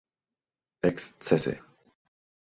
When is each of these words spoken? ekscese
ekscese 0.89 1.53